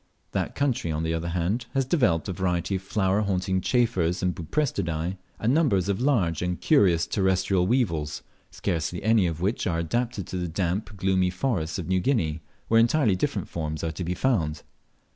That 0.31 0.55
country, 0.55 0.91
on 0.91 1.03
the 1.03 1.13
other 1.13 1.27
hand, 1.29 1.67
has 1.75 1.85
developed 1.85 2.27
a 2.27 2.33
variety 2.33 2.73
of 2.77 2.81
flower 2.81 3.21
haunting 3.21 3.61
Chafers 3.61 4.23
and 4.23 4.33
Buprestidae, 4.33 5.15
and 5.39 5.53
numbers 5.53 5.89
of 5.89 6.01
large 6.01 6.41
and 6.41 6.59
curious 6.59 7.05
terrestrial 7.05 7.67
Weevils, 7.67 8.23
scarcely 8.49 9.03
any 9.03 9.27
of 9.27 9.41
which 9.41 9.67
are 9.67 9.77
adapted 9.77 10.25
to 10.25 10.37
the 10.37 10.47
damp 10.47 10.97
gloomy 10.97 11.29
forests 11.29 11.77
of 11.77 11.87
New 11.87 11.99
Guinea, 11.99 12.41
where 12.67 12.79
entirely 12.79 13.15
different 13.15 13.47
forms 13.47 13.83
are 13.83 13.91
to 13.91 14.03
be 14.03 14.15
found. 14.15 14.63